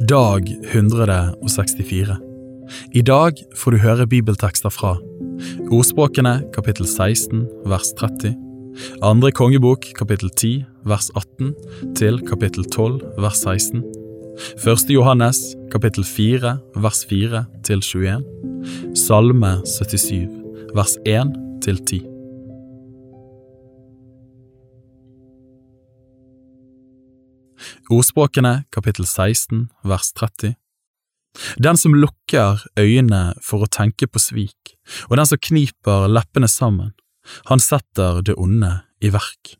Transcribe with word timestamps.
Dag 0.00 0.48
164 0.72 2.16
I 2.92 3.02
dag 3.02 3.38
får 3.54 3.70
du 3.70 3.78
høre 3.78 4.06
bibeltekster 4.10 4.72
fra 4.74 4.96
Ordspråkene 5.70 6.32
kapittel 6.54 6.88
16 6.90 7.44
vers 7.70 7.92
30 8.00 8.34
Andre 9.06 9.30
kongebok 9.30 9.86
kapittel 9.94 10.32
10 10.34 10.64
vers 10.90 11.12
18 11.14 11.54
til 11.94 12.18
kapittel 12.26 12.66
12 12.66 13.04
vers 13.22 13.38
16 13.46 13.84
Første 14.64 14.96
Johannes 14.96 15.54
kapittel 15.70 16.02
4 16.04 16.56
vers 16.74 17.04
4 17.06 17.44
til 17.62 17.86
21 17.86 18.98
Salme 18.98 19.60
77 19.62 20.26
vers 20.74 20.98
1 21.06 21.38
til 21.62 21.78
10 21.86 22.13
Ordspråkene 27.92 28.62
kapittel 28.72 29.04
16 29.04 29.66
vers 29.84 30.12
30 30.16 30.54
Den 31.60 31.76
som 31.76 31.92
lukker 31.92 32.62
øynene 32.80 33.34
for 33.44 33.66
å 33.66 33.68
tenke 33.68 34.08
på 34.08 34.22
svik, 34.22 34.78
og 35.10 35.18
den 35.18 35.28
som 35.28 35.40
kniper 35.42 36.06
leppene 36.08 36.48
sammen, 36.48 36.94
han 37.50 37.60
setter 37.60 38.22
det 38.24 38.38
onde 38.40 38.70
i 39.04 39.12
verk. 39.12 39.58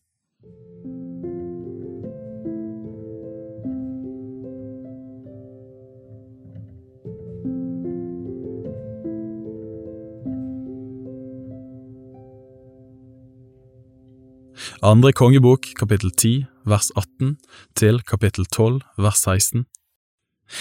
Andre 14.85 15.13
kongebok 15.13 15.75
kapittel 15.77 16.09
10 16.13 16.54
vers 16.69 16.91
18 16.97 17.37
til 17.79 18.03
kapittel 18.03 18.47
12 18.47 18.81
vers 18.97 19.23
16. 19.27 19.65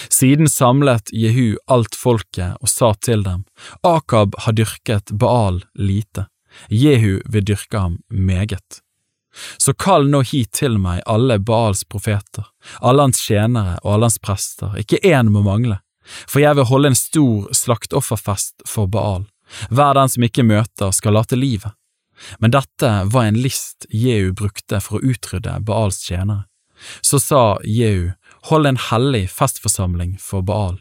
Siden 0.08 0.48
samlet 0.48 1.12
Jehu 1.12 1.56
alt 1.66 1.94
folket 1.94 2.56
og 2.60 2.70
sa 2.72 2.94
til 3.04 3.24
dem, 3.24 3.44
Akab 3.84 4.36
har 4.46 4.56
dyrket 4.56 5.12
Baal 5.12 5.62
lite, 5.74 6.26
Jehu 6.68 7.20
vil 7.28 7.44
dyrke 7.44 7.78
ham 7.78 7.98
meget. 8.08 8.80
Så 9.58 9.74
kall 9.74 10.06
nå 10.10 10.22
hit 10.22 10.52
til 10.54 10.78
meg 10.78 11.02
alle 11.10 11.40
Baals 11.42 11.82
profeter, 11.90 12.46
alle 12.80 13.08
hans 13.08 13.20
tjenere 13.26 13.78
og 13.82 13.96
alle 13.96 14.10
hans 14.10 14.20
prester, 14.22 14.76
ikke 14.78 15.02
én 15.02 15.30
må 15.34 15.42
mangle, 15.42 15.80
for 16.04 16.40
jeg 16.40 16.56
vil 16.56 16.68
holde 16.70 16.92
en 16.92 16.98
stor 16.98 17.48
slaktofferfest 17.52 18.66
for 18.68 18.86
Baal, 18.86 19.26
hver 19.70 19.98
den 19.98 20.12
som 20.12 20.26
ikke 20.26 20.46
møter 20.46 20.94
skal 20.94 21.18
late 21.18 21.38
livet. 21.38 21.74
Men 22.38 22.54
dette 22.54 22.90
var 23.12 23.24
en 23.24 23.38
list 23.40 23.86
Jehu 23.90 24.32
brukte 24.32 24.80
for 24.80 24.98
å 24.98 25.12
utrydde 25.14 25.60
Baals 25.66 26.02
tjenere. 26.06 26.44
Så 27.00 27.20
sa 27.20 27.58
Jehu, 27.64 28.12
hold 28.50 28.66
en 28.66 28.80
hellig 28.90 29.28
festforsamling 29.30 30.16
for 30.20 30.42
Baal. 30.42 30.80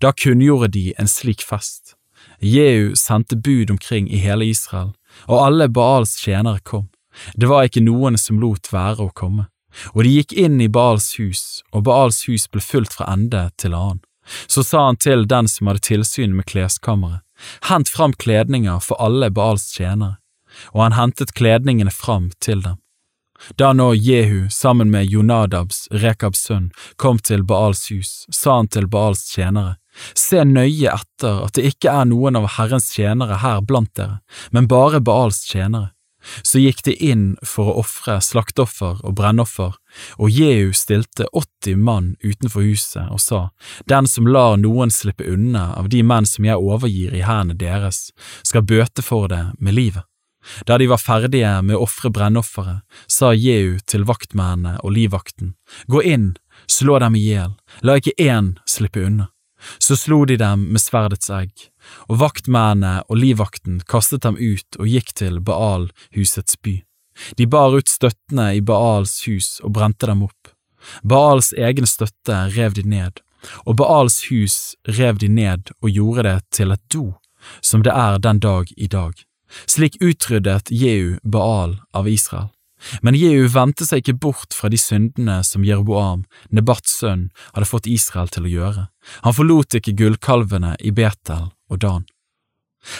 Da 0.00 0.12
kunngjorde 0.12 0.72
de 0.74 0.94
en 0.98 1.10
slik 1.10 1.42
fest. 1.42 1.94
Jehu 2.40 2.94
sendte 2.96 3.36
bud 3.36 3.70
omkring 3.70 4.08
i 4.10 4.22
hele 4.22 4.46
Israel, 4.46 4.94
og 5.26 5.42
alle 5.46 5.68
Baals 5.68 6.16
tjenere 6.22 6.62
kom. 6.62 6.88
Det 7.34 7.46
var 7.46 7.68
ikke 7.68 7.84
noen 7.84 8.18
som 8.18 8.40
lot 8.42 8.72
være 8.72 9.04
å 9.04 9.12
komme. 9.14 9.46
Og 9.94 10.04
de 10.06 10.16
gikk 10.16 10.34
inn 10.38 10.60
i 10.62 10.70
Baals 10.70 11.14
hus, 11.18 11.62
og 11.74 11.86
Baals 11.88 12.24
hus 12.28 12.46
ble 12.50 12.62
fulgt 12.62 12.94
fra 12.94 13.08
ende 13.12 13.48
til 13.58 13.74
annen. 13.74 14.02
Så 14.46 14.62
sa 14.64 14.86
han 14.86 14.96
til 14.96 15.26
den 15.28 15.48
som 15.50 15.68
hadde 15.68 15.84
tilsyn 15.84 16.34
med 16.34 16.46
kleskammeret, 16.48 17.20
hent 17.68 17.90
fram 17.92 18.14
kledninger 18.16 18.78
for 18.80 18.96
alle 19.02 19.28
Baals 19.34 19.66
tjenere 19.74 20.16
og 20.72 20.82
han 20.86 20.98
hentet 20.98 21.34
kledningene 21.38 21.92
fram 21.94 22.30
til 22.40 22.62
dem. 22.64 22.80
Da 23.58 23.72
nå 23.72 23.92
Jehu 23.94 24.48
sammen 24.50 24.90
med 24.90 25.10
Jonadabs, 25.10 25.88
Rekabs 25.90 26.46
sønn, 26.46 26.70
kom 26.96 27.18
til 27.18 27.42
Baals 27.44 27.90
hus, 27.90 28.24
sa 28.30 28.60
han 28.60 28.68
til 28.68 28.86
Baals 28.88 29.26
tjenere, 29.34 29.76
Se 30.14 30.40
nøye 30.42 30.90
etter 30.90 31.44
at 31.44 31.54
det 31.54 31.68
ikke 31.68 31.92
er 31.92 32.08
noen 32.10 32.34
av 32.34 32.48
Herrens 32.56 32.88
tjenere 32.96 33.38
her 33.44 33.60
blant 33.62 33.92
dere, 33.94 34.22
men 34.50 34.66
bare 34.66 34.98
Baals 34.98 35.44
tjenere. 35.46 35.92
Så 36.42 36.58
gikk 36.58 36.80
de 36.86 36.94
inn 37.04 37.24
for 37.44 37.68
å 37.68 37.82
ofre 37.82 38.16
slakteoffer 38.24 39.02
og 39.04 39.16
brennoffer, 39.18 39.74
og 40.16 40.32
Jehu 40.32 40.72
stilte 40.72 41.28
80 41.36 41.76
mann 41.84 42.14
utenfor 42.24 42.64
huset 42.64 43.10
og 43.12 43.20
sa, 43.20 43.42
Den 43.86 44.08
som 44.08 44.26
lar 44.26 44.56
noen 44.56 44.90
slippe 44.90 45.28
unna 45.28 45.74
av 45.76 45.90
de 45.92 46.00
menn 46.02 46.26
som 46.26 46.48
jeg 46.48 46.56
overgir 46.56 47.14
i 47.14 47.22
hendene 47.28 47.60
deres, 47.60 48.08
skal 48.42 48.64
bøte 48.64 49.04
for 49.04 49.28
det 49.28 49.44
med 49.60 49.76
livet. 49.76 50.08
Da 50.66 50.78
de 50.78 50.88
var 50.90 51.00
ferdige 51.00 51.50
med 51.62 51.76
å 51.76 51.84
ofre 51.86 52.10
brennofferet, 52.12 52.82
sa 53.08 53.32
Jehu 53.32 53.78
til 53.88 54.04
vaktmennene 54.08 54.78
og 54.82 54.96
livvakten, 54.96 55.54
Gå 55.88 56.02
inn, 56.02 56.34
slå 56.66 56.98
dem 57.02 57.16
i 57.16 57.24
hjel, 57.24 57.54
la 57.82 57.96
ikke 57.98 58.16
én 58.20 58.54
slippe 58.68 59.04
unna. 59.04 59.30
Så 59.78 59.96
slo 59.96 60.24
de 60.28 60.36
dem 60.36 60.66
med 60.72 60.82
sverdets 60.82 61.30
egg, 61.32 61.52
og 62.08 62.20
vaktmennene 62.20 63.04
og 63.08 63.16
livvakten 63.16 63.80
kastet 63.88 64.24
dem 64.26 64.36
ut 64.36 64.78
og 64.80 64.88
gikk 64.88 65.14
til 65.16 65.40
Baal, 65.40 65.88
husets 66.16 66.58
by. 66.60 66.82
De 67.38 67.46
bar 67.46 67.76
ut 67.76 67.88
støttene 67.88 68.50
i 68.58 68.60
Baals 68.60 69.22
hus 69.28 69.60
og 69.64 69.76
brente 69.78 70.08
dem 70.10 70.24
opp. 70.26 70.50
Baals 71.02 71.52
egen 71.56 71.86
støtte 71.88 72.44
rev 72.56 72.74
de 72.76 72.84
ned, 72.84 73.22
og 73.64 73.78
Baals 73.80 74.24
hus 74.30 74.74
rev 74.98 75.20
de 75.22 75.28
ned 75.28 75.72
og 75.80 75.90
gjorde 75.90 76.26
det 76.28 76.38
til 76.58 76.74
et 76.74 76.82
do, 76.92 77.12
som 77.60 77.84
det 77.84 77.92
er 77.92 78.18
den 78.18 78.40
dag 78.42 78.68
i 78.76 78.90
dag. 78.90 79.14
Slik 79.66 79.98
utryddet 80.00 80.70
Jehu 80.70 81.18
Baal 81.22 81.78
av 81.94 82.08
Israel. 82.08 82.50
Men 83.00 83.16
Jehu 83.16 83.46
vendte 83.48 83.86
seg 83.86 84.02
ikke 84.02 84.18
bort 84.26 84.56
fra 84.56 84.68
de 84.72 84.78
syndene 84.80 85.38
som 85.46 85.64
Jeroboam, 85.64 86.24
Nebats 86.52 86.98
sønn, 87.00 87.30
hadde 87.54 87.68
fått 87.70 87.88
Israel 87.88 88.28
til 88.32 88.48
å 88.48 88.52
gjøre. 88.52 88.88
Han 89.24 89.36
forlot 89.36 89.78
ikke 89.78 89.96
gullkalvene 89.96 90.74
i 90.80 90.92
Betel 90.92 91.48
og 91.70 91.80
Dan. 91.80 92.04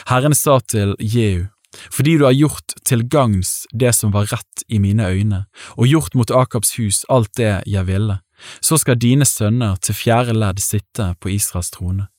Herren 0.09 0.33
sa 0.33 0.57
til 0.65 0.95
Jehu, 0.99 1.45
fordi 1.91 2.15
du 2.17 2.25
har 2.25 2.35
gjort 2.35 2.73
til 2.87 3.03
gagns 3.11 3.65
det 3.73 3.91
som 3.97 4.13
var 4.15 4.31
rett 4.31 4.65
i 4.67 4.79
mine 4.81 5.05
øyne, 5.05 5.43
og 5.77 5.91
gjort 5.91 6.15
mot 6.15 6.31
Akabs 6.31 6.77
hus 6.79 7.03
alt 7.11 7.35
det 7.37 7.59
jeg 7.69 7.85
ville, 7.89 8.19
så 8.63 8.79
skal 8.81 8.99
dine 8.99 9.27
sønner 9.27 9.77
til 9.83 9.97
fjerde 9.97 10.35
ledd 10.35 10.61
sitte 10.63 11.13
på 11.19 11.35
Israels 11.35 11.71
trone. 11.75 12.09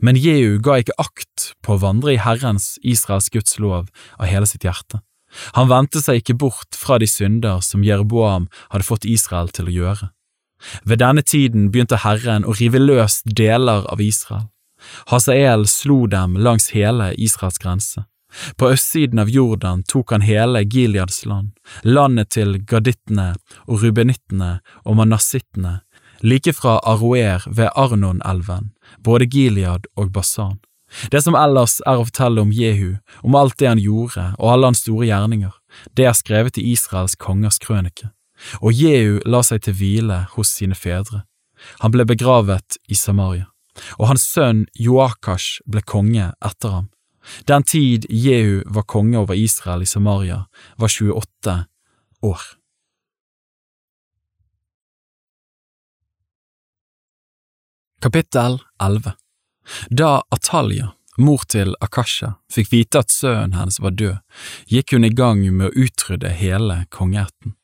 Men 0.00 0.16
Jehu 0.16 0.58
ga 0.62 0.78
ikke 0.80 0.96
akt 1.00 1.50
på 1.64 1.76
å 1.76 1.82
vandre 1.82 2.14
i 2.14 2.20
Herrens, 2.20 2.76
Israels 2.82 3.28
Guds 3.32 3.58
lov, 3.62 3.90
av 4.18 4.30
hele 4.30 4.48
sitt 4.48 4.64
hjerte. 4.64 5.02
Han 5.58 5.68
vendte 5.68 6.00
seg 6.00 6.22
ikke 6.22 6.38
bort 6.46 6.78
fra 6.78 6.98
de 7.02 7.08
synder 7.10 7.60
som 7.64 7.84
Jeroboam 7.84 8.48
hadde 8.70 8.88
fått 8.88 9.08
Israel 9.08 9.50
til 9.52 9.68
å 9.68 9.76
gjøre. 9.76 10.10
Ved 10.88 11.02
denne 11.02 11.22
tiden 11.22 11.70
begynte 11.72 12.00
Herren 12.00 12.46
å 12.48 12.56
rive 12.56 12.80
løs 12.80 13.20
deler 13.26 13.84
av 13.92 14.00
Israel. 14.00 14.48
Hasael 15.10 15.66
slo 15.68 16.04
dem 16.10 16.36
langs 16.40 16.70
hele 16.72 17.12
Israels 17.16 17.58
grense. 17.60 18.06
På 18.56 18.68
østsiden 18.74 19.20
av 19.22 19.30
Jordan 19.32 19.82
tok 19.88 20.12
han 20.12 20.24
hele 20.26 20.64
Gileads 20.64 21.24
land, 21.28 21.54
landet 21.82 22.34
til 22.36 22.58
gadittene 22.68 23.34
og 23.64 23.84
rubenittene 23.84 24.58
og 24.84 24.98
manassittene, 24.98 25.78
like 26.22 26.52
fra 26.52 26.78
Aroer 26.84 27.44
ved 27.46 27.70
Arnon-elven, 27.74 28.72
både 29.04 29.26
Gilead 29.26 29.86
og 29.96 30.12
Basan. 30.12 30.58
Det 31.10 31.22
som 31.24 31.34
ellers 31.34 31.80
er 31.86 31.98
å 31.98 32.06
fortelle 32.06 32.40
om 32.40 32.52
Jehu, 32.54 32.96
om 33.26 33.34
alt 33.34 33.58
det 33.58 33.68
han 33.68 33.82
gjorde 33.82 34.30
og 34.38 34.52
alle 34.52 34.70
hans 34.70 34.84
store 34.84 35.08
gjerninger, 35.08 35.52
det 35.98 36.06
er 36.06 36.16
skrevet 36.16 36.58
i 36.58 36.70
Israels 36.72 37.16
kongers 37.18 37.58
krønike. 37.62 38.12
Og 38.62 38.72
Jehu 38.72 39.20
la 39.26 39.42
seg 39.44 39.64
til 39.66 39.76
hvile 39.76 40.24
hos 40.36 40.52
sine 40.58 40.76
fedre. 40.78 41.24
Han 41.82 41.92
ble 41.92 42.06
begravet 42.08 42.78
i 42.88 42.94
Samaria, 42.94 43.48
og 43.98 44.12
hans 44.12 44.26
sønn 44.28 44.66
Joakash 44.78 45.62
ble 45.66 45.82
konge 45.82 46.30
etter 46.44 46.74
ham. 46.74 46.90
Den 47.48 47.64
tid 47.66 48.06
Jehu 48.10 48.62
var 48.70 48.86
konge 48.86 49.18
over 49.18 49.34
Israel 49.34 49.82
i 49.82 49.88
Samaria, 49.90 50.44
var 50.78 50.92
28 50.92 51.56
år. 52.22 52.44
Kapittel 58.06 58.60
11 58.82 59.12
Da 59.90 60.22
Atalia, 60.30 60.92
mor 61.18 61.42
til 61.50 61.72
Akasha, 61.82 62.36
fikk 62.54 62.68
vite 62.70 63.00
at 63.02 63.10
sønnen 63.10 63.56
hennes 63.58 63.80
var 63.82 63.96
død, 63.98 64.20
gikk 64.70 64.92
hun 64.94 65.08
i 65.08 65.10
gang 65.10 65.40
med 65.48 65.72
å 65.72 65.86
utrydde 65.86 66.30
hele 66.38 66.76
kongeætten. 66.94 67.56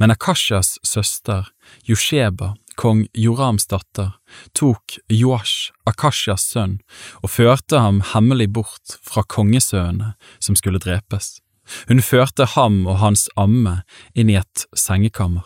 Men 0.00 0.14
Akashas 0.14 0.78
søster, 0.88 1.50
Josheba, 1.84 2.54
kong 2.80 3.02
Jorams 3.12 3.68
datter, 3.68 4.14
tok 4.56 4.96
Joash, 5.12 5.68
Akashas 5.84 6.48
sønn, 6.54 6.78
og 7.20 7.34
førte 7.34 7.82
ham 7.84 8.00
hemmelig 8.14 8.48
bort 8.56 8.96
fra 9.04 9.26
kongesønnene 9.36 10.14
som 10.38 10.56
skulle 10.56 10.80
drepes. 10.80 11.42
Hun 11.92 12.00
førte 12.00 12.48
ham 12.56 12.86
og 12.86 13.02
hans 13.04 13.26
amme 13.36 13.82
inn 14.16 14.32
i 14.32 14.40
et 14.40 14.64
sengekammer. 14.72 15.44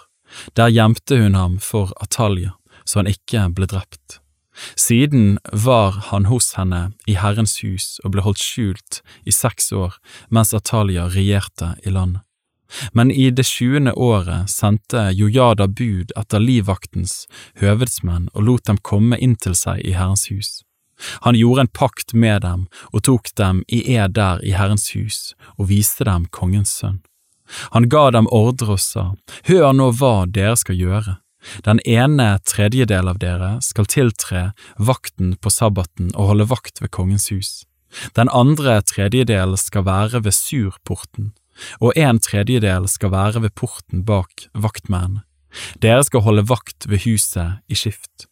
Der 0.55 0.71
gjemte 0.71 1.19
hun 1.19 1.35
ham 1.35 1.59
for 1.59 1.91
Atalia, 1.99 2.55
så 2.87 3.03
han 3.03 3.11
ikke 3.11 3.49
ble 3.51 3.67
drept. 3.67 4.21
Siden 4.77 5.39
var 5.53 5.99
han 6.11 6.29
hos 6.31 6.55
henne 6.59 6.93
i 7.07 7.19
Herrens 7.19 7.59
hus 7.63 7.99
og 8.05 8.15
ble 8.15 8.25
holdt 8.27 8.43
skjult 8.43 9.03
i 9.25 9.35
seks 9.35 9.73
år 9.73 9.99
mens 10.35 10.55
Atalia 10.57 11.09
regjerte 11.13 11.75
i 11.85 11.95
landet. 11.95 12.23
Men 12.93 13.11
i 13.11 13.31
det 13.31 13.47
sjuende 13.49 13.95
året 13.97 14.51
sendte 14.53 15.09
Jojada 15.17 15.67
bud 15.69 16.13
etter 16.21 16.43
livvaktens 16.43 17.23
høvedsmenn 17.63 18.29
og 18.35 18.45
lot 18.45 18.67
dem 18.69 18.81
komme 18.85 19.17
inn 19.17 19.37
til 19.41 19.57
seg 19.57 19.81
i 19.81 19.95
Herrens 19.97 20.29
hus. 20.29 20.51
Han 21.25 21.39
gjorde 21.39 21.65
en 21.65 21.73
pakt 21.81 22.13
med 22.13 22.43
dem 22.43 22.67
og 22.93 23.05
tok 23.09 23.31
dem 23.41 23.63
i 23.69 23.81
ed 23.97 24.17
der 24.19 24.43
i 24.45 24.53
Herrens 24.59 24.91
hus 24.93 25.33
og 25.57 25.71
viste 25.71 26.05
dem 26.05 26.27
kongens 26.35 26.75
sønn. 26.81 27.01
Han 27.73 27.89
ga 27.89 28.11
dem 28.13 28.29
ordre 28.35 28.75
og 28.77 28.83
sa, 28.83 29.15
Hør 29.49 29.73
nå 29.73 29.89
hva 29.97 30.27
dere 30.29 30.57
skal 30.61 30.77
gjøre. 30.77 31.17
Den 31.65 31.81
ene 31.87 32.39
tredjedel 32.47 33.09
av 33.11 33.21
dere 33.23 33.51
skal 33.65 33.89
tiltre 33.91 34.43
vakten 34.77 35.37
på 35.41 35.53
sabbaten 35.53 36.11
og 36.15 36.33
holde 36.33 36.49
vakt 36.51 36.83
ved 36.83 36.93
kongens 36.95 37.31
hus. 37.33 37.53
Den 38.19 38.29
andre 38.29 38.81
tredjedel 38.85 39.57
skal 39.59 39.87
være 39.87 40.23
ved 40.25 40.37
surporten, 40.37 41.33
og 41.81 41.97
en 41.97 42.21
tredjedel 42.21 42.89
skal 42.91 43.15
være 43.15 43.43
ved 43.47 43.55
porten 43.57 44.05
bak 44.05 44.49
vaktmennene. 44.55 45.25
Dere 45.81 46.05
skal 46.05 46.27
holde 46.27 46.45
vakt 46.49 46.89
ved 46.91 47.07
huset 47.07 47.63
i 47.69 47.79
skift. 47.79 48.29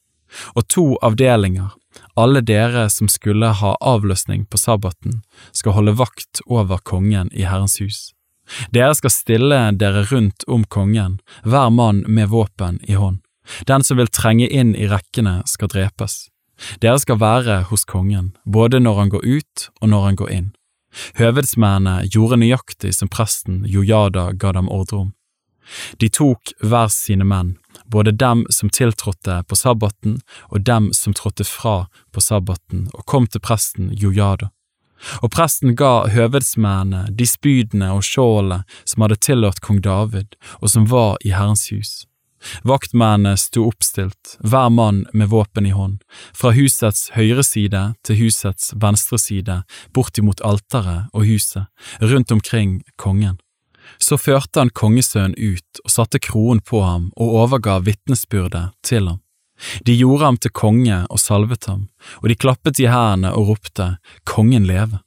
Og 0.55 0.67
to 0.69 0.85
avdelinger, 1.07 1.71
alle 2.19 2.43
dere 2.45 2.89
som 2.93 3.09
skulle 3.09 3.49
ha 3.61 3.73
avløsning 3.81 4.45
på 4.51 4.61
sabbaten, 4.61 5.23
skal 5.53 5.79
holde 5.79 5.97
vakt 5.97 6.43
over 6.47 6.83
kongen 6.85 7.31
i 7.33 7.47
Herrens 7.49 7.79
hus. 7.81 8.16
Dere 8.71 8.95
skal 8.95 9.13
stille 9.13 9.61
dere 9.79 10.05
rundt 10.11 10.47
om 10.47 10.65
kongen, 10.65 11.19
hver 11.45 11.71
mann 11.71 12.05
med 12.07 12.29
våpen 12.29 12.81
i 12.83 12.95
hånd. 12.95 13.23
Den 13.67 13.85
som 13.85 13.99
vil 13.99 14.11
trenge 14.11 14.49
inn 14.49 14.75
i 14.75 14.89
rekkene, 14.91 15.43
skal 15.47 15.71
drepes. 15.71 16.29
Dere 16.81 16.99
skal 16.99 17.21
være 17.21 17.61
hos 17.71 17.85
kongen, 17.85 18.33
både 18.45 18.81
når 18.81 19.03
han 19.03 19.13
går 19.13 19.27
ut 19.27 19.69
og 19.81 19.91
når 19.93 20.09
han 20.09 20.17
går 20.23 20.33
inn. 20.39 20.49
Høvedsmennene 21.19 22.07
gjorde 22.09 22.41
nøyaktig 22.41 22.95
som 22.97 23.11
presten 23.13 23.65
Jojada 23.69 24.31
ga 24.33 24.55
dem 24.57 24.71
ordre 24.73 25.05
om. 25.05 25.13
De 26.01 26.09
tok 26.09 26.55
hver 26.63 26.89
sine 26.95 27.27
menn, 27.27 27.57
både 27.91 28.15
dem 28.15 28.45
som 28.55 28.71
tiltrådte 28.71 29.43
på 29.49 29.59
sabbaten 29.59 30.21
og 30.49 30.63
dem 30.67 30.93
som 30.95 31.15
trådte 31.15 31.45
fra 31.45 31.89
på 32.15 32.23
sabbaten 32.23 32.87
og 32.95 33.05
kom 33.11 33.27
til 33.27 33.43
presten 33.43 33.91
Jojada. 33.93 34.51
Og 35.23 35.31
presten 35.35 35.77
ga 35.79 36.09
høvedsmennene 36.13 37.13
de 37.17 37.29
spydene 37.29 37.93
og 37.95 38.05
skjoldene 38.07 38.65
som 38.85 39.05
hadde 39.05 39.21
tilhørt 39.29 39.63
kong 39.65 39.81
David 39.85 40.37
og 40.61 40.71
som 40.73 40.89
var 40.91 41.17
i 41.25 41.35
Herrens 41.37 41.69
hus. 41.73 42.05
Vaktmennene 42.67 43.35
sto 43.41 43.65
oppstilt, 43.67 44.37
hver 44.45 44.69
mann 44.71 45.05
med 45.17 45.31
våpen 45.33 45.67
i 45.67 45.75
hånd, 45.75 45.99
fra 46.37 46.53
husets 46.55 47.11
høyre 47.17 47.43
side 47.47 47.83
til 48.07 48.21
husets 48.21 48.73
venstre 48.77 49.19
side, 49.19 49.63
bortimot 49.97 50.43
alteret 50.47 51.11
og 51.13 51.27
huset, 51.27 51.67
rundt 52.01 52.33
omkring 52.33 52.81
kongen. 53.01 53.41
Så 54.03 54.19
førte 54.19 54.61
han 54.61 54.75
kongesønnen 54.75 55.37
ut 55.39 55.85
og 55.85 55.93
satte 55.95 56.21
kroen 56.23 56.61
på 56.61 56.83
ham 56.83 57.11
og 57.17 57.39
overga 57.43 57.79
vitnesbyrdet 57.87 58.69
til 58.87 59.09
ham. 59.13 59.23
De 59.87 59.97
gjorde 59.97 60.25
ham 60.25 60.39
til 60.41 60.53
konge 60.53 61.03
og 61.11 61.21
salvet 61.21 61.69
ham, 61.71 61.89
og 62.23 62.29
de 62.31 62.39
klappet 62.39 62.81
i 62.83 62.89
hendene 62.91 63.33
og 63.35 63.53
ropte 63.53 63.97
Kongen 64.29 64.67
leve. 64.69 65.01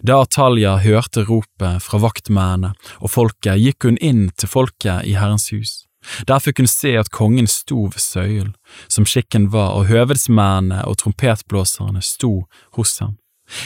Da 0.00 0.22
Atalia 0.24 0.78
hørte 0.80 1.26
ropet 1.28 1.82
fra 1.84 2.00
vaktmennene 2.00 2.72
og 3.00 3.10
folket, 3.12 3.60
gikk 3.60 3.88
hun 3.88 3.98
inn 4.00 4.30
til 4.38 4.48
folket 4.48 5.04
i 5.04 5.16
Herrens 5.18 5.50
hus. 5.52 5.82
Der 6.28 6.40
fikk 6.40 6.60
hun 6.60 6.68
se 6.68 6.94
at 7.00 7.12
kongen 7.12 7.48
sto 7.48 7.86
ved 7.88 8.00
søylen, 8.00 8.54
som 8.88 9.06
skikken 9.08 9.48
var, 9.52 9.72
og 9.76 9.88
høvedsmennene 9.88 10.82
og 10.88 10.98
trompetblåserne 11.00 12.02
sto 12.04 12.44
hos 12.76 12.98
ham. 13.00 13.16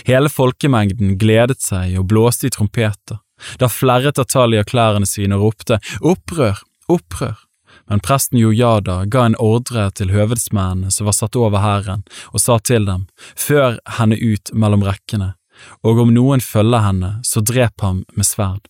Hele 0.07 0.31
folkemengden 0.31 1.17
gledet 1.19 1.63
seg 1.63 1.99
og 1.99 2.09
blåste 2.11 2.49
i 2.49 2.55
trompeter. 2.55 3.23
Da 3.59 3.69
flerret 3.71 4.19
Atalia 4.19 4.65
klærne 4.67 5.07
sine 5.07 5.39
og 5.39 5.49
ropte 5.49 5.79
Opprør! 6.03 6.65
Opprør! 6.91 7.48
Men 7.89 8.03
presten 8.05 8.39
Jojada 8.39 9.03
ga 9.09 9.25
en 9.27 9.39
ordre 9.41 9.89
til 9.97 10.13
høvedsmennene 10.13 10.93
som 10.93 11.09
var 11.09 11.17
satt 11.17 11.37
over 11.37 11.63
hæren, 11.65 12.05
og 12.33 12.41
sa 12.45 12.59
til 12.59 12.85
dem, 12.89 13.07
Før 13.37 13.79
henne 13.99 14.17
ut 14.17 14.53
mellom 14.53 14.85
rekkene, 14.85 15.35
og 15.83 16.03
om 16.05 16.13
noen 16.15 16.45
følger 16.45 16.85
henne, 16.85 17.17
så 17.25 17.41
drep 17.41 17.81
ham 17.81 18.05
med 18.15 18.29
sverd 18.29 18.69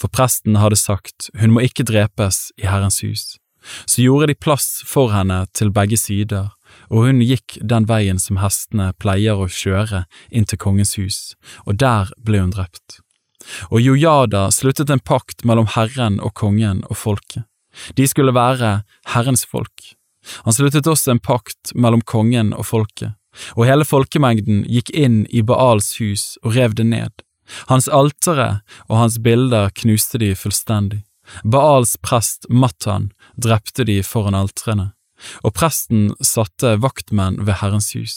for 0.00 0.12
presten 0.12 0.58
hadde 0.60 0.78
sagt 0.78 1.30
hun 1.40 1.54
må 1.54 1.64
ikke 1.66 1.86
drepes 1.88 2.50
i 2.60 2.68
Herrens 2.68 3.02
hus. 3.04 3.36
Så 3.86 4.04
gjorde 4.04 4.30
de 4.30 4.38
plass 4.38 4.82
for 4.86 5.10
henne 5.14 5.40
til 5.56 5.72
begge 5.74 5.98
sider, 5.98 6.52
og 6.90 7.08
hun 7.08 7.22
gikk 7.24 7.58
den 7.62 7.88
veien 7.90 8.20
som 8.22 8.38
hestene 8.38 8.92
pleier 9.02 9.40
å 9.40 9.48
kjøre 9.50 10.04
inn 10.30 10.46
til 10.46 10.60
kongens 10.62 10.94
hus, 11.00 11.18
og 11.66 11.80
der 11.82 12.12
ble 12.22 12.44
hun 12.44 12.54
drept. 12.54 13.00
Og 13.70 13.82
Jojada 13.82 14.48
sluttet 14.54 14.90
en 14.90 15.02
pakt 15.02 15.44
mellom 15.46 15.68
Herren 15.74 16.20
og 16.22 16.34
kongen 16.38 16.82
og 16.86 16.98
folket. 16.98 17.46
De 17.96 18.06
skulle 18.08 18.34
være 18.34 18.80
Herrens 19.12 19.44
folk. 19.46 19.94
Han 20.44 20.54
sluttet 20.56 20.88
også 20.90 21.14
en 21.14 21.22
pakt 21.22 21.74
mellom 21.74 22.02
kongen 22.02 22.52
og 22.56 22.66
folket, 22.66 23.14
og 23.54 23.66
hele 23.68 23.86
folkemengden 23.86 24.64
gikk 24.66 24.90
inn 24.90 25.24
i 25.30 25.42
Baals 25.46 25.96
hus 26.00 26.34
og 26.42 26.56
rev 26.56 26.74
det 26.78 26.88
ned, 26.88 27.12
hans 27.70 27.88
altere 27.88 28.60
og 28.88 28.98
hans 29.04 29.20
bilder 29.22 29.70
knuste 29.76 30.18
de 30.22 30.32
fullstendig. 30.38 31.04
Baals 31.44 31.96
prest 32.02 32.46
Matan 32.50 33.10
drepte 33.34 33.86
de 33.86 34.00
foran 34.06 34.38
altrene, 34.38 34.92
og 35.42 35.54
presten 35.58 36.12
satte 36.22 36.76
vaktmenn 36.82 37.42
ved 37.46 37.60
Herrens 37.62 37.92
hus. 37.98 38.16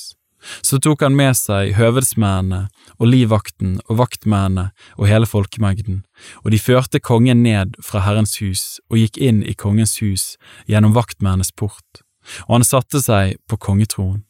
Så 0.62 0.80
tok 0.80 1.03
han 1.03 1.18
med 1.19 1.36
seg 1.38 1.74
høvedsmennene 1.77 2.68
og 2.97 3.12
livvakten 3.12 3.77
og 3.88 4.00
vaktmennene 4.01 4.69
og 4.97 5.09
hele 5.12 5.27
folkemengden, 5.30 6.03
og 6.44 6.51
de 6.53 6.62
førte 6.62 7.01
kongen 7.03 7.44
ned 7.44 7.75
fra 7.83 8.03
Herrens 8.06 8.38
hus 8.44 8.80
og 8.89 9.01
gikk 9.01 9.19
inn 9.19 9.44
i 9.44 9.56
kongens 9.57 9.97
hus 10.03 10.33
gjennom 10.69 10.95
vaktmennenes 10.95 11.51
port, 11.51 12.03
og 12.47 12.59
han 12.59 12.68
satte 12.68 13.03
seg 13.03 13.38
på 13.50 13.59
kongetroen. 13.59 14.24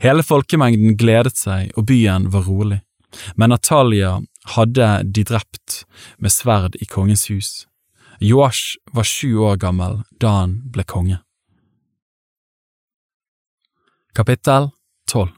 Hele 0.00 0.24
folkemengden 0.24 0.96
gledet 0.96 1.36
seg, 1.36 1.72
og 1.76 1.88
byen 1.90 2.30
var 2.32 2.46
rolig. 2.48 2.80
Men 3.36 3.52
Natalia 3.52 4.16
hadde 4.56 4.88
de 5.04 5.24
drept 5.24 5.82
med 6.18 6.32
sverd 6.32 6.76
i 6.80 6.88
kongens 6.88 7.26
hus. 7.30 7.50
Joash 8.20 8.78
var 8.96 9.04
sju 9.04 9.36
år 9.44 9.60
gammel 9.60 10.00
da 10.20 10.40
han 10.40 10.60
ble 10.72 10.84
konge. 10.88 11.20
Kapittel 14.16 14.70
12 15.12 15.35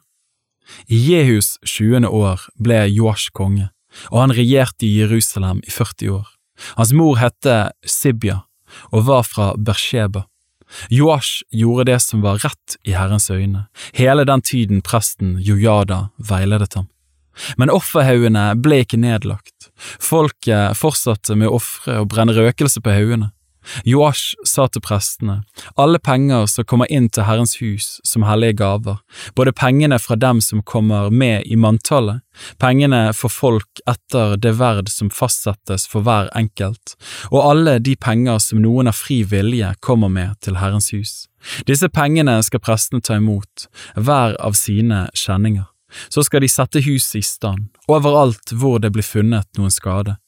I 0.86 0.98
Jehus 0.98 1.56
tjuende 1.66 2.10
år 2.12 2.44
ble 2.60 2.84
Joash 2.90 3.32
konge, 3.36 3.70
og 4.12 4.20
han 4.22 4.34
regjerte 4.36 4.86
i 4.86 4.96
Jerusalem 5.00 5.62
i 5.66 5.72
40 5.72 6.12
år. 6.18 6.26
Hans 6.76 6.92
mor 6.96 7.18
hette 7.20 7.70
Sibya 7.86 8.42
og 8.92 9.06
var 9.08 9.24
fra 9.24 9.52
Bersheba. 9.56 10.26
Joash 10.92 11.44
gjorde 11.54 11.88
det 11.88 11.98
som 12.04 12.20
var 12.20 12.42
rett 12.44 12.76
i 12.84 12.92
Herrens 12.92 13.30
øyne, 13.32 13.66
hele 13.96 14.26
den 14.28 14.42
tiden 14.44 14.82
presten 14.84 15.38
Jojada 15.40 16.08
veiledet 16.18 16.74
ham. 16.76 16.88
Men 17.56 17.70
offerhaugene 17.70 18.50
ble 18.58 18.82
ikke 18.82 18.98
nedlagt. 19.00 19.70
Folket 19.78 20.76
fortsatte 20.76 21.36
med 21.38 21.48
å 21.48 21.58
ofre 21.60 22.00
og 22.02 22.10
brenne 22.12 22.34
røkelse 22.36 22.82
på 22.82 22.92
haugene. 22.92 23.30
Joash 23.84 24.34
sa 24.46 24.66
til 24.68 24.82
prestene, 24.84 25.42
alle 25.76 25.98
penger 25.98 26.46
som 26.50 26.66
kommer 26.68 26.90
inn 26.92 27.08
til 27.12 27.26
Herrens 27.28 27.56
hus 27.62 27.98
som 28.06 28.26
hellige 28.28 28.58
gaver, 28.60 28.98
både 29.36 29.54
pengene 29.56 29.98
fra 30.02 30.16
dem 30.16 30.42
som 30.44 30.62
kommer 30.62 31.10
med 31.10 31.46
i 31.46 31.56
manntallet, 31.56 32.22
pengene 32.58 33.08
for 33.16 33.32
folk 33.32 33.82
etter 33.88 34.36
det 34.36 34.54
verd 34.58 34.90
som 34.92 35.10
fastsettes 35.10 35.88
for 35.90 36.06
hver 36.06 36.30
enkelt, 36.38 36.96
og 37.30 37.42
alle 37.44 37.78
de 37.78 37.96
penger 37.96 38.38
som 38.42 38.62
noen 38.62 38.90
av 38.90 38.98
fri 38.98 39.22
vilje 39.26 39.74
kommer 39.84 40.12
med 40.12 40.38
til 40.44 40.60
Herrens 40.62 40.92
hus. 40.94 41.16
Disse 41.66 41.88
pengene 41.88 42.38
skal 42.42 42.62
prestene 42.62 43.02
ta 43.04 43.18
imot, 43.18 43.68
hver 43.96 44.36
av 44.42 44.56
sine 44.58 45.06
kjenninger. 45.14 45.66
Så 46.12 46.22
skal 46.26 46.44
de 46.44 46.50
sette 46.52 46.82
huset 46.84 47.20
i 47.22 47.24
stand, 47.24 47.70
overalt 47.88 48.52
hvor 48.52 48.80
det 48.82 48.92
blir 48.92 49.06
funnet 49.06 49.48
noen 49.56 49.72
skade. 49.72 50.18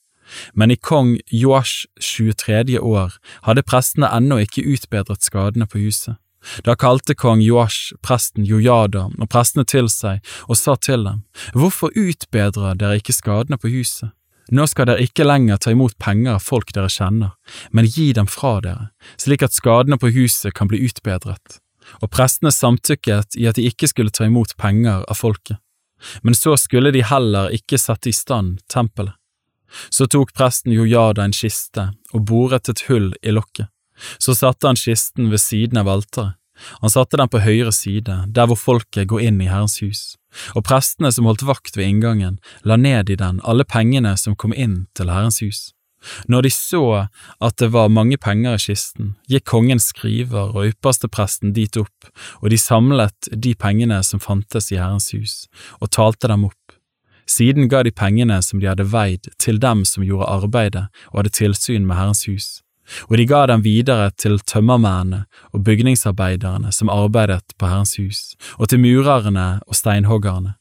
Men 0.55 0.71
i 0.71 0.77
kong 0.77 1.19
Joash 1.31 1.87
23. 2.01 2.79
år 2.79 3.17
hadde 3.47 3.67
prestene 3.67 4.11
ennå 4.15 4.41
ikke 4.45 4.67
utbedret 4.67 5.25
skadene 5.27 5.67
på 5.67 5.83
huset. 5.83 6.19
Da 6.65 6.73
kalte 6.75 7.15
kong 7.15 7.43
Joash 7.45 7.93
presten 8.03 8.47
Jojada 8.49 9.11
og 9.11 9.29
prestene 9.29 9.67
til 9.69 9.91
seg 9.93 10.25
og 10.49 10.57
sa 10.57 10.77
til 10.81 11.05
dem, 11.05 11.25
Hvorfor 11.53 11.93
utbedrer 11.93 12.79
dere 12.81 13.01
ikke 13.01 13.17
skadene 13.17 13.61
på 13.61 13.69
huset? 13.69 14.15
Nå 14.51 14.65
skal 14.67 14.89
dere 14.89 15.05
ikke 15.05 15.27
lenger 15.27 15.61
ta 15.61 15.71
imot 15.71 15.99
penger 16.01 16.39
av 16.39 16.43
folk 16.43 16.73
dere 16.75 16.91
kjenner, 16.91 17.37
men 17.71 17.87
gi 17.87 18.11
dem 18.17 18.27
fra 18.27 18.57
dere, 18.65 18.89
slik 19.21 19.45
at 19.47 19.55
skadene 19.55 20.01
på 20.01 20.11
huset 20.17 20.57
kan 20.57 20.71
bli 20.71 20.81
utbedret 20.89 21.61
og 21.99 22.11
prestene 22.15 22.53
samtykket 22.55 23.37
i 23.41 23.47
at 23.51 23.59
de 23.59 23.67
ikke 23.69 23.89
skulle 23.91 24.15
ta 24.15 24.29
imot 24.29 24.57
penger 24.61 25.05
av 25.11 25.19
folket, 25.19 25.59
men 26.23 26.37
så 26.37 26.57
skulle 26.61 26.93
de 26.95 27.03
heller 27.07 27.55
ikke 27.57 27.81
sette 27.81 28.11
i 28.11 28.17
stand 28.17 28.61
tempelet. 28.71 29.17
Så 29.91 30.09
tok 30.11 30.35
presten 30.37 30.75
Jojada 30.75 31.25
en 31.25 31.37
kiste 31.37 31.91
og 32.15 32.27
boret 32.29 32.69
et 32.73 32.85
hull 32.89 33.13
i 33.23 33.35
lokket. 33.35 33.71
Så 34.19 34.35
satte 34.35 34.67
han 34.67 34.79
kisten 34.81 35.31
ved 35.31 35.43
siden 35.43 35.81
av 35.81 35.91
alteret. 35.93 36.37
Han 36.81 36.93
satte 36.93 37.17
den 37.17 37.29
på 37.33 37.41
høyre 37.41 37.73
side, 37.73 38.17
der 38.29 38.49
hvor 38.49 38.59
folket 38.61 39.09
går 39.09 39.23
inn 39.31 39.41
i 39.41 39.49
Herrens 39.49 39.79
hus, 39.81 40.03
og 40.53 40.67
prestene 40.69 41.09
som 41.09 41.25
holdt 41.25 41.47
vakt 41.49 41.79
ved 41.79 41.89
inngangen, 41.89 42.37
la 42.69 42.77
ned 42.77 43.09
i 43.09 43.17
den 43.17 43.41
alle 43.49 43.65
pengene 43.65 44.13
som 44.21 44.37
kom 44.37 44.53
inn 44.53 44.83
til 44.93 45.09
Herrens 45.09 45.41
hus. 45.41 45.71
Når 46.33 46.47
de 46.47 46.51
så 46.55 46.85
at 47.45 47.57
det 47.61 47.71
var 47.75 47.93
mange 47.93 48.17
penger 48.17 48.57
i 48.57 48.63
kisten, 48.63 49.15
gikk 49.29 49.45
kongens 49.51 49.91
skriver 49.93 50.55
og 50.55 50.71
ypperstepresten 50.71 51.53
dit 51.57 51.77
opp, 51.77 52.09
og 52.41 52.49
de 52.53 52.59
samlet 52.61 53.29
de 53.33 53.53
pengene 53.53 54.01
som 54.07 54.23
fantes 54.23 54.71
i 54.73 54.81
Herrens 54.81 55.11
hus, 55.13 55.35
og 55.81 55.93
talte 55.93 56.31
dem 56.33 56.49
opp. 56.49 56.60
Siden 57.31 57.69
ga 57.71 57.85
de 57.87 57.93
pengene 57.95 58.41
som 58.43 58.59
de 58.61 58.67
hadde 58.67 58.89
veid, 58.91 59.29
til 59.39 59.61
dem 59.63 59.85
som 59.87 60.03
gjorde 60.07 60.31
arbeidet 60.31 60.89
og 61.13 61.21
hadde 61.21 61.35
tilsyn 61.39 61.87
med 61.87 61.97
Herrens 61.97 62.25
hus, 62.27 62.49
og 63.07 63.21
de 63.21 63.27
ga 63.31 63.45
dem 63.47 63.63
videre 63.63 64.11
til 64.19 64.41
tømmermennene 64.41 65.25
og 65.55 65.63
bygningsarbeiderne 65.65 66.73
som 66.75 66.91
arbeidet 66.91 67.55
på 67.59 67.71
Herrens 67.71 67.95
hus, 68.01 68.35
og 68.59 68.73
til 68.73 68.83
murerne 68.83 69.61
og 69.67 69.79
steinhoggerne. 69.79 70.57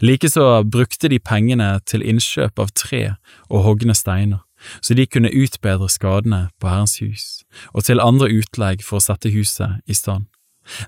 Likeså 0.00 0.62
brukte 0.62 1.10
de 1.10 1.18
pengene 1.18 1.80
til 1.90 2.04
innkjøp 2.06 2.60
av 2.62 2.70
tre 2.78 3.02
og 3.50 3.64
hogne 3.66 3.96
steiner 3.98 4.44
så 4.80 4.94
de 4.94 5.06
kunne 5.06 5.32
utbedre 5.34 5.88
skadene 5.90 6.46
på 6.60 6.70
Herrens 6.70 6.98
hus, 7.02 7.26
og 7.74 7.86
til 7.88 8.02
andre 8.02 8.30
utlegg 8.30 8.84
for 8.86 9.00
å 9.00 9.04
sette 9.04 9.32
huset 9.34 9.82
i 9.86 9.96
stand. 9.96 10.28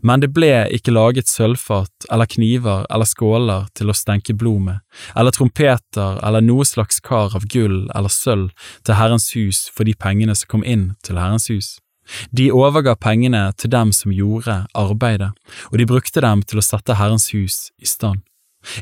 Men 0.02 0.23
det 0.23 0.31
ble 0.35 0.66
ikke 0.75 0.95
laget 0.95 1.31
sølvfat 1.31 2.09
eller 2.12 2.31
kniver 2.31 2.85
eller 2.90 3.09
skåler 3.09 3.69
til 3.75 3.90
å 3.90 3.97
stenke 3.97 4.37
blod 4.38 4.66
med, 4.69 4.83
eller 5.16 5.35
trompeter 5.35 6.21
eller 6.25 6.45
noe 6.45 6.66
slags 6.69 7.00
kar 7.04 7.35
av 7.37 7.49
gull 7.50 7.88
eller 7.95 8.12
sølv 8.12 8.52
til 8.87 8.99
Herrens 8.99 9.33
hus 9.35 9.66
for 9.75 9.88
de 9.88 9.97
pengene 9.99 10.37
som 10.38 10.50
kom 10.54 10.66
inn 10.66 10.93
til 11.02 11.19
Herrens 11.21 11.50
hus. 11.50 11.75
De 12.37 12.50
overga 12.52 12.95
pengene 13.00 13.47
til 13.57 13.73
dem 13.73 13.93
som 13.97 14.12
gjorde 14.12 14.64
arbeidet, 14.76 15.33
og 15.73 15.78
de 15.81 15.88
brukte 15.88 16.21
dem 16.21 16.43
til 16.45 16.61
å 16.61 16.64
sette 16.64 16.99
Herrens 17.00 17.31
hus 17.33 17.71
i 17.81 17.88
stand. 17.88 18.21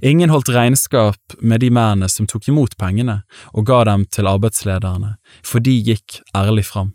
Ingen 0.02 0.30
holdt 0.30 0.50
regnskap 0.54 1.36
med 1.40 1.62
de 1.62 1.70
mennene 1.70 2.08
som 2.10 2.26
tok 2.30 2.48
imot 2.50 2.76
pengene 2.78 3.22
og 3.50 3.66
ga 3.66 3.82
dem 3.88 4.06
til 4.06 4.30
arbeidslederne, 4.30 5.16
for 5.42 5.62
de 5.62 5.74
gikk 5.90 6.20
ærlig 6.36 6.66
fram. 6.68 6.92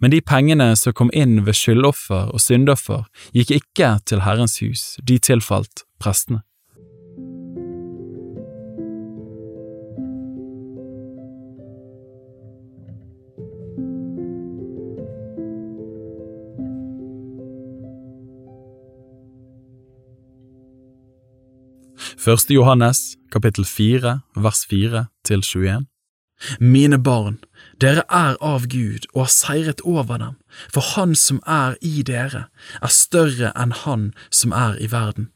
Men 0.00 0.12
de 0.14 0.20
pengene 0.20 0.72
som 0.76 0.96
kom 0.96 1.12
inn 1.14 1.44
ved 1.46 1.56
skyldoffer 1.58 2.32
og 2.34 2.42
syndoffer, 2.42 3.06
gikk 3.36 3.54
ikke 3.60 3.94
til 4.06 4.24
Herrens 4.26 4.58
hus, 4.62 4.96
de 5.02 5.18
tilfalt 5.18 5.84
prestene. 6.02 6.42
Første 22.18 22.52
Johannes, 22.52 23.16
kapittel 23.32 23.64
4, 23.64 24.18
vers 24.36 24.66
4 24.68 25.06
til 25.24 25.40
21. 25.40 25.86
Mine 26.60 26.98
barn, 26.98 27.38
dere 27.82 28.04
er 28.08 28.36
av 28.44 28.68
Gud 28.70 29.06
og 29.14 29.24
har 29.24 29.32
seiret 29.34 29.82
over 29.82 30.18
dem, 30.22 30.36
for 30.70 30.94
Han 30.94 31.14
som 31.18 31.40
er 31.46 31.74
i 31.82 32.02
dere, 32.06 32.46
er 32.82 32.94
større 32.94 33.52
enn 33.58 33.74
Han 33.84 34.12
som 34.30 34.54
er 34.54 34.78
i 34.82 34.90
verden. 34.92 35.30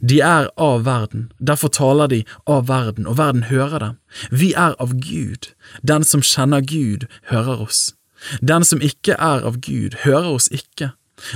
De 0.00 0.20
er 0.22 0.48
av 0.56 0.84
verden, 0.86 1.32
derfor 1.38 1.72
taler 1.74 2.10
de 2.10 2.20
av 2.46 2.68
verden, 2.68 3.06
og 3.06 3.18
verden 3.18 3.48
hører 3.50 3.78
dem. 3.82 3.96
Vi 4.30 4.52
er 4.54 4.76
av 4.78 4.94
Gud, 5.02 5.50
den 5.82 6.06
som 6.06 6.22
kjenner 6.22 6.62
Gud, 6.62 7.08
hører 7.30 7.64
oss. 7.66 7.94
Den 8.40 8.64
som 8.64 8.82
ikke 8.82 9.16
er 9.18 9.42
av 9.42 9.58
Gud, 9.58 9.98
hører 10.04 10.30
oss 10.36 10.48
ikke. 10.54 10.92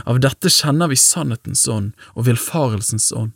Av 0.06 0.20
dette 0.22 0.50
kjenner 0.50 0.90
vi 0.90 0.98
sannhetens 0.98 1.66
ånd 1.70 1.92
og 2.14 2.28
villfarelsens 2.28 3.10
ånd. 3.14 3.34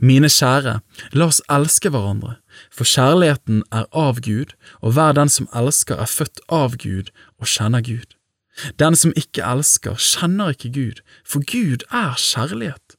Mine 0.00 0.30
kjære, 0.32 0.78
la 1.12 1.28
oss 1.28 1.42
elske 1.52 1.90
hverandre, 1.92 2.38
for 2.72 2.88
kjærligheten 2.88 3.62
er 3.72 3.86
av 3.92 4.20
Gud, 4.24 4.54
og 4.82 4.96
hver 4.96 5.14
den 5.18 5.30
som 5.32 5.48
elsker 5.54 6.00
er 6.00 6.10
født 6.10 6.42
av 6.52 6.76
Gud 6.80 7.10
og 7.40 7.50
kjenner 7.50 7.84
Gud. 7.84 8.14
Den 8.78 8.94
som 8.96 9.14
ikke 9.18 9.46
elsker, 9.46 9.98
kjenner 9.98 10.54
ikke 10.54 10.70
Gud, 10.74 11.00
for 11.26 11.42
Gud 11.42 11.86
er 11.90 12.14
kjærlighet. 12.20 12.98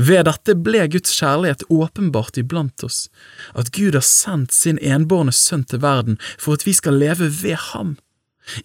Ved 0.00 0.24
dette 0.24 0.56
ble 0.56 0.86
Guds 0.88 1.12
kjærlighet 1.18 1.66
åpenbart 1.68 2.40
iblant 2.40 2.84
oss, 2.86 3.06
at 3.54 3.70
Gud 3.76 3.94
har 3.98 4.06
sendt 4.06 4.56
sin 4.56 4.80
enbårne 4.80 5.34
sønn 5.36 5.66
til 5.68 5.84
verden 5.84 6.18
for 6.38 6.56
at 6.56 6.64
vi 6.66 6.72
skal 6.72 6.96
leve 6.96 7.28
ved 7.42 7.60
ham. 7.70 7.96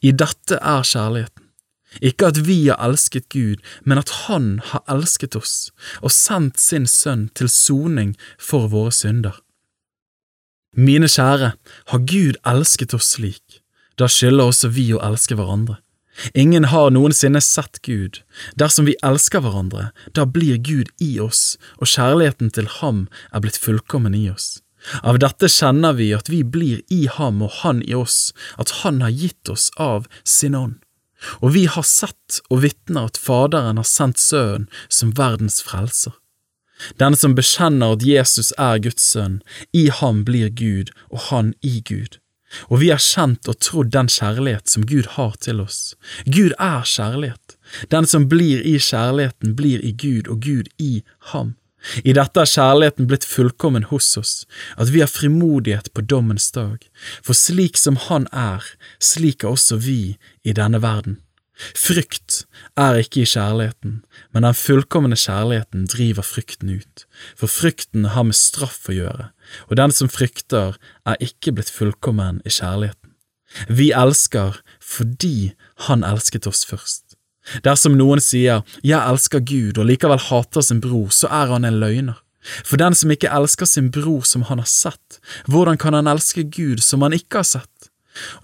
I 0.02 0.16
dette 0.16 0.58
er 0.62 0.88
kjærligheten 0.88 1.52
ikke 2.00 2.30
at 2.32 2.40
vi 2.48 2.58
har 2.70 2.80
elsket 2.86 3.30
Gud, 3.30 3.60
men 3.84 3.98
at 3.98 4.10
Han 4.28 4.60
har 4.64 4.84
elsket 4.90 5.36
oss 5.36 5.72
og 6.02 6.12
sendt 6.12 6.60
sin 6.62 6.88
sønn 6.88 7.30
til 7.36 7.50
soning 7.52 8.16
for 8.40 8.72
våre 8.72 8.94
synder. 8.96 9.36
Mine 10.72 11.10
kjære, 11.12 11.54
har 11.92 12.00
Gud 12.08 12.38
elsket 12.48 12.94
oss 12.96 13.10
slik, 13.18 13.60
da 14.00 14.08
skylder 14.08 14.54
også 14.54 14.70
vi 14.72 14.86
å 14.96 15.02
elske 15.04 15.36
hverandre. 15.36 15.82
Ingen 16.34 16.70
har 16.72 16.94
noensinne 16.96 17.42
sett 17.44 17.82
Gud. 17.84 18.22
Dersom 18.56 18.88
vi 18.88 18.96
elsker 19.04 19.44
hverandre, 19.44 19.90
da 20.16 20.24
blir 20.26 20.62
Gud 20.64 20.92
i 21.04 21.18
oss, 21.20 21.58
og 21.80 21.92
kjærligheten 21.92 22.54
til 22.56 22.70
ham 22.80 23.08
er 23.34 23.44
blitt 23.44 23.60
fullkommen 23.60 24.16
i 24.16 24.30
oss. 24.32 24.62
Av 25.04 25.20
dette 25.20 25.50
kjenner 25.52 25.98
vi 26.00 26.10
at 26.16 26.32
vi 26.32 26.42
blir 26.44 26.82
i 26.90 27.04
ham 27.18 27.44
og 27.44 27.52
han 27.62 27.84
i 27.84 27.94
oss, 27.98 28.32
at 28.58 28.82
han 28.82 29.04
har 29.04 29.12
gitt 29.12 29.52
oss 29.52 29.70
av 29.76 30.08
sin 30.24 30.56
ånd. 30.56 30.80
Og 31.44 31.54
vi 31.54 31.68
har 31.70 31.86
sett 31.86 32.40
og 32.50 32.64
vitner 32.64 33.12
at 33.12 33.20
Faderen 33.20 33.78
har 33.78 33.86
sendt 33.86 34.24
Sønnen 34.24 34.72
som 34.90 35.12
verdens 35.20 35.60
frelser. 35.62 36.16
Den 37.00 37.16
som 37.16 37.36
bekjenner 37.38 37.96
at 37.96 38.06
Jesus 38.06 38.52
er 38.58 38.82
Guds 38.84 39.06
sønn, 39.14 39.40
i 39.74 39.90
ham 40.02 40.24
blir 40.28 40.50
Gud 40.50 40.92
og 41.10 41.30
han 41.30 41.54
i 41.62 41.80
Gud. 41.86 42.18
Og 42.68 42.82
vi 42.82 42.90
har 42.92 43.00
kjent 43.00 43.48
og 43.48 43.60
trodd 43.64 43.94
den 43.94 44.10
kjærlighet 44.12 44.68
som 44.70 44.86
Gud 44.88 45.08
har 45.16 45.38
til 45.40 45.62
oss. 45.64 45.96
Gud 46.26 46.52
er 46.60 46.84
kjærlighet. 46.84 47.56
Den 47.94 48.08
som 48.08 48.28
blir 48.32 48.60
i 48.68 48.76
kjærligheten, 48.76 49.56
blir 49.56 49.80
i 49.80 49.94
Gud 49.96 50.28
og 50.28 50.42
Gud 50.44 50.72
i 50.78 51.02
ham. 51.32 51.56
I 52.04 52.14
dette 52.14 52.44
er 52.44 52.50
kjærligheten 52.50 53.08
blitt 53.10 53.26
fullkommen 53.26 53.88
hos 53.90 54.12
oss, 54.20 54.34
at 54.78 54.92
vi 54.94 55.02
har 55.02 55.10
frimodighet 55.10 55.90
på 55.96 56.04
dommens 56.06 56.52
dag, 56.54 56.78
for 57.26 57.34
slik 57.34 57.80
som 57.80 57.98
Han 58.08 58.28
er, 58.32 58.62
slik 59.00 59.44
er 59.44 59.56
også 59.56 59.80
vi 59.82 60.18
i 60.44 60.54
denne 60.54 60.82
verden. 60.84 61.18
Frykt 61.78 62.46
er 62.80 63.00
ikke 63.02 63.22
i 63.24 63.30
kjærligheten, 63.30 64.02
men 64.34 64.48
den 64.48 64.58
fullkomne 64.58 65.18
kjærligheten 65.20 65.86
driver 65.92 66.26
frykten 66.26 66.74
ut, 66.80 67.06
for 67.38 67.52
frykten 67.52 68.10
har 68.16 68.26
med 68.28 68.38
straff 68.38 68.90
å 68.90 68.98
gjøre, 68.98 69.30
og 69.70 69.78
den 69.78 69.94
som 69.96 70.12
frykter, 70.12 70.78
er 71.06 71.22
ikke 71.22 71.54
blitt 71.58 71.72
fullkommen 71.74 72.42
i 72.46 72.54
kjærligheten. 72.54 73.14
Vi 73.68 73.92
elsker 73.92 74.62
fordi 74.80 75.54
Han 75.88 76.04
elsket 76.04 76.48
oss 76.48 76.64
først. 76.66 77.16
Dersom 77.66 77.96
noen 77.98 78.22
sier 78.22 78.62
jeg 78.86 79.00
elsker 79.00 79.42
Gud 79.42 79.80
og 79.82 79.88
likevel 79.90 80.22
hater 80.30 80.62
sin 80.62 80.82
bror, 80.84 81.10
så 81.10 81.28
er 81.28 81.50
han 81.50 81.66
en 81.66 81.80
løgner. 81.82 82.20
For 82.42 82.78
den 82.82 82.96
som 82.98 83.12
ikke 83.14 83.32
elsker 83.34 83.70
sin 83.70 83.92
bror 83.94 84.26
som 84.26 84.46
han 84.50 84.62
har 84.62 84.70
sett, 84.70 85.20
hvordan 85.50 85.78
kan 85.82 85.98
han 85.98 86.10
elske 86.10 86.44
Gud 86.44 86.82
som 86.86 87.02
han 87.06 87.14
ikke 87.18 87.42
har 87.42 87.50
sett? 87.50 87.71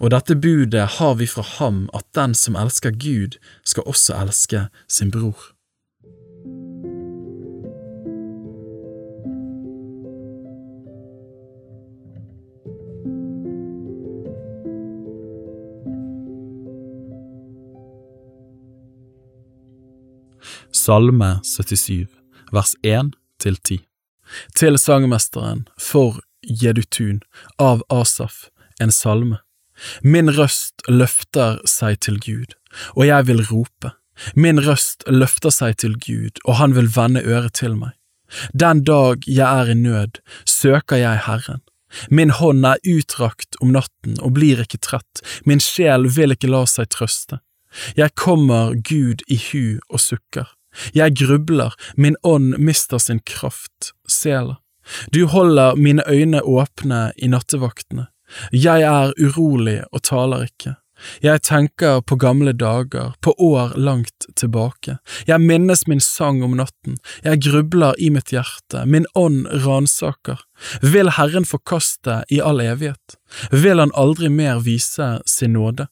Og 0.00 0.10
dette 0.14 0.36
budet 0.36 0.86
har 0.98 1.14
vi 1.20 1.26
fra 1.26 1.44
ham 1.58 1.86
at 1.94 2.06
den 2.14 2.34
som 2.34 2.56
elsker 2.56 2.90
Gud, 2.90 3.38
skal 3.64 3.86
også 3.86 4.16
elske 4.22 4.66
sin 4.88 5.10
bror. 5.10 5.52
Salme 20.72 21.40
77, 21.44 22.06
vers 22.52 22.74
1 22.82 23.12
til 23.40 23.56
10. 23.56 23.78
Til 24.56 24.78
sangmesteren 24.78 25.66
for 25.80 26.20
Jedutun 26.44 27.20
av 27.58 27.82
Asaf, 27.92 28.48
en 28.80 28.92
salme. 28.94 29.42
Min 30.02 30.30
røst 30.38 30.82
løfter 30.88 31.60
seg 31.68 32.00
til 32.04 32.18
Gud, 32.20 32.54
og 32.96 33.06
jeg 33.06 33.26
vil 33.28 33.44
rope. 33.50 33.94
Min 34.34 34.58
røst 34.66 35.04
løfter 35.06 35.54
seg 35.54 35.78
til 35.78 35.94
Gud, 35.94 36.42
og 36.44 36.58
han 36.58 36.74
vil 36.74 36.90
vende 36.96 37.22
øret 37.22 37.54
til 37.60 37.76
meg. 37.78 37.94
Den 38.52 38.84
dag 38.84 39.24
jeg 39.26 39.46
er 39.46 39.70
i 39.70 39.74
nød, 39.74 40.20
søker 40.44 40.96
jeg 40.96 41.24
Herren. 41.26 41.62
Min 42.10 42.30
hånd 42.30 42.66
er 42.68 42.82
utdrakt 42.84 43.56
om 43.64 43.72
natten 43.72 44.18
og 44.20 44.34
blir 44.36 44.60
ikke 44.60 44.80
trett, 44.84 45.22
min 45.48 45.62
sjel 45.62 46.10
vil 46.12 46.34
ikke 46.34 46.50
la 46.50 46.66
seg 46.68 46.90
trøste. 46.92 47.40
Jeg 47.96 48.14
kommer 48.16 48.74
Gud 48.76 49.24
i 49.28 49.38
hu 49.40 49.78
og 49.88 50.00
sukker. 50.00 50.48
Jeg 50.94 51.16
grubler, 51.16 51.74
min 51.96 52.16
ånd 52.22 52.58
mister 52.60 53.00
sin 53.00 53.20
kraft, 53.24 53.94
Sela. 54.08 54.58
Du 55.12 55.26
holder 55.26 55.76
mine 55.76 56.04
øyne 56.08 56.42
åpne 56.42 57.12
i 57.16 57.28
nattevaktene. 57.28 58.08
Jeg 58.52 58.82
er 58.82 59.14
urolig 59.18 59.82
og 59.92 60.02
taler 60.02 60.46
ikke. 60.48 60.76
Jeg 61.22 61.42
tenker 61.46 62.00
på 62.02 62.16
gamle 62.18 62.52
dager, 62.52 63.12
på 63.22 63.34
år 63.38 63.76
langt 63.78 64.26
tilbake. 64.36 64.98
Jeg 65.28 65.40
minnes 65.40 65.86
min 65.86 66.00
sang 66.02 66.42
om 66.42 66.56
natten, 66.58 66.98
jeg 67.24 67.42
grubler 67.46 67.94
i 67.98 68.10
mitt 68.10 68.32
hjerte, 68.34 68.84
min 68.86 69.06
ånd 69.14 69.46
ransaker. 69.64 70.42
Vil 70.82 71.12
Herren 71.14 71.46
forkaste 71.46 72.24
i 72.34 72.40
all 72.42 72.60
evighet? 72.64 73.18
Vil 73.52 73.78
Han 73.78 73.94
aldri 73.94 74.28
mer 74.28 74.58
vise 74.64 75.18
sin 75.26 75.54
nåde? 75.54 75.86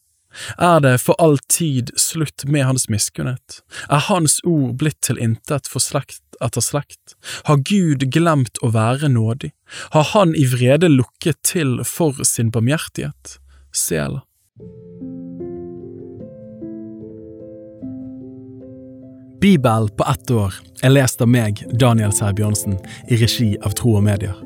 Er 0.59 0.81
det 0.85 0.99
for 1.03 1.19
all 1.23 1.39
tid 1.49 1.93
slutt 2.01 2.45
med 2.45 2.67
hans 2.69 2.89
miskunnhet? 2.93 3.61
Er 3.89 4.07
hans 4.09 4.39
ord 4.45 4.77
blitt 4.81 5.01
til 5.07 5.21
intet 5.23 5.71
for 5.71 5.83
slekt 5.83 6.23
etter 6.45 6.65
slekt? 6.65 7.17
Har 7.49 7.63
Gud 7.65 8.09
glemt 8.13 8.61
å 8.63 8.73
være 8.75 9.09
nådig? 9.13 9.53
Har 9.97 10.11
Han 10.15 10.35
i 10.37 10.47
vrede 10.47 10.89
lukket 10.93 11.43
til 11.43 11.81
for 11.85 12.25
sin 12.25 12.51
barmhjertighet? 12.51 13.39
Sela. 13.73 14.23
Bibel 19.41 19.89
på 19.89 20.05
ett 20.11 20.31
år 20.31 20.55
er 20.83 20.95
lest 20.95 21.21
av 21.21 21.29
meg, 21.29 21.61
Daniel 21.77 22.13
Sæbjørnsen, 22.13 22.79
i 23.13 23.21
regi 23.21 23.53
av 23.61 23.77
Tro 23.77 23.99
og 23.99 24.07
Medier. 24.09 24.46